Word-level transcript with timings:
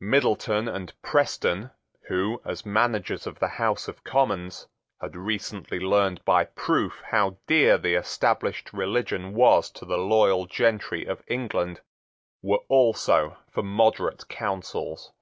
Middleton 0.00 0.66
and 0.66 0.92
Preston, 1.00 1.70
who, 2.08 2.42
as 2.44 2.66
managers 2.66 3.24
of 3.24 3.38
the 3.38 3.46
House 3.46 3.86
of 3.86 4.02
Commons, 4.02 4.66
had 5.00 5.14
recently 5.14 5.78
learned 5.78 6.24
by 6.24 6.42
proof 6.46 7.00
how 7.10 7.36
dear 7.46 7.78
the 7.78 7.94
established 7.94 8.72
religion 8.72 9.32
was 9.32 9.70
to 9.70 9.84
the 9.84 9.96
loyal 9.96 10.46
gentry 10.46 11.04
of 11.06 11.22
England, 11.28 11.82
were 12.42 12.64
also 12.68 13.36
for 13.52 13.62
moderate 13.62 14.26
counsels. 14.28 15.12